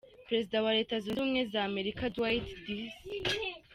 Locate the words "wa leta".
0.65-0.93